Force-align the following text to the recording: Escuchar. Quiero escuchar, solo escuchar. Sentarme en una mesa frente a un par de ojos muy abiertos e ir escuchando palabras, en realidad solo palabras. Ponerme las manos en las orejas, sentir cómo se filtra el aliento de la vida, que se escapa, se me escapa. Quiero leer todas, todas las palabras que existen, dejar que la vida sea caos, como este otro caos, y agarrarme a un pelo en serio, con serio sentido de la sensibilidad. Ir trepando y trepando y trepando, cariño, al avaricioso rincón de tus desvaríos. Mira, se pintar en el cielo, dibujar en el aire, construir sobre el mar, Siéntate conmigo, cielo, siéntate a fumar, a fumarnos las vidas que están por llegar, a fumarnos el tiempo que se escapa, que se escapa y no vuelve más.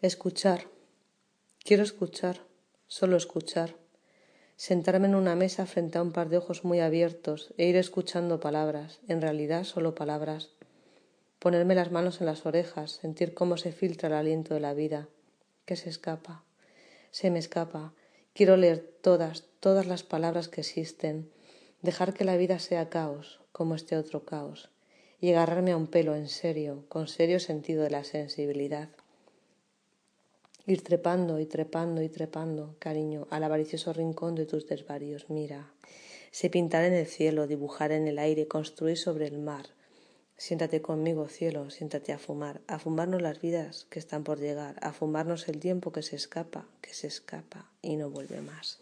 Escuchar. 0.00 0.68
Quiero 1.64 1.82
escuchar, 1.82 2.42
solo 2.86 3.16
escuchar. 3.16 3.74
Sentarme 4.54 5.08
en 5.08 5.16
una 5.16 5.34
mesa 5.34 5.66
frente 5.66 5.98
a 5.98 6.02
un 6.02 6.12
par 6.12 6.28
de 6.28 6.36
ojos 6.36 6.62
muy 6.62 6.78
abiertos 6.78 7.52
e 7.56 7.66
ir 7.66 7.74
escuchando 7.74 8.38
palabras, 8.38 9.00
en 9.08 9.20
realidad 9.20 9.64
solo 9.64 9.96
palabras. 9.96 10.50
Ponerme 11.40 11.74
las 11.74 11.90
manos 11.90 12.20
en 12.20 12.26
las 12.26 12.46
orejas, 12.46 12.92
sentir 12.92 13.34
cómo 13.34 13.56
se 13.56 13.72
filtra 13.72 14.06
el 14.06 14.14
aliento 14.14 14.54
de 14.54 14.60
la 14.60 14.72
vida, 14.72 15.08
que 15.64 15.74
se 15.74 15.90
escapa, 15.90 16.44
se 17.10 17.32
me 17.32 17.40
escapa. 17.40 17.92
Quiero 18.34 18.56
leer 18.56 18.78
todas, 19.02 19.46
todas 19.58 19.88
las 19.88 20.04
palabras 20.04 20.46
que 20.46 20.60
existen, 20.60 21.28
dejar 21.82 22.14
que 22.14 22.22
la 22.22 22.36
vida 22.36 22.60
sea 22.60 22.88
caos, 22.88 23.40
como 23.50 23.74
este 23.74 23.96
otro 23.96 24.24
caos, 24.24 24.70
y 25.20 25.32
agarrarme 25.32 25.72
a 25.72 25.76
un 25.76 25.88
pelo 25.88 26.14
en 26.14 26.28
serio, 26.28 26.84
con 26.88 27.08
serio 27.08 27.40
sentido 27.40 27.82
de 27.82 27.90
la 27.90 28.04
sensibilidad. 28.04 28.90
Ir 30.68 30.84
trepando 30.84 31.40
y 31.40 31.46
trepando 31.46 32.00
y 32.02 32.08
trepando, 32.08 32.76
cariño, 32.78 33.26
al 33.30 33.42
avaricioso 33.42 33.92
rincón 33.92 34.36
de 34.36 34.46
tus 34.46 34.68
desvaríos. 34.68 35.28
Mira, 35.28 35.72
se 36.30 36.48
pintar 36.48 36.84
en 36.84 36.92
el 36.92 37.06
cielo, 37.06 37.48
dibujar 37.48 37.90
en 37.90 38.06
el 38.06 38.20
aire, 38.20 38.46
construir 38.46 38.96
sobre 38.96 39.26
el 39.26 39.38
mar, 39.40 39.66
Siéntate 40.40 40.80
conmigo, 40.80 41.26
cielo, 41.28 41.68
siéntate 41.68 42.12
a 42.12 42.18
fumar, 42.18 42.60
a 42.68 42.78
fumarnos 42.78 43.20
las 43.20 43.40
vidas 43.40 43.88
que 43.90 43.98
están 43.98 44.22
por 44.22 44.38
llegar, 44.38 44.76
a 44.82 44.92
fumarnos 44.92 45.48
el 45.48 45.58
tiempo 45.58 45.90
que 45.90 46.02
se 46.02 46.14
escapa, 46.14 46.68
que 46.80 46.94
se 46.94 47.08
escapa 47.08 47.72
y 47.82 47.96
no 47.96 48.08
vuelve 48.08 48.40
más. 48.40 48.78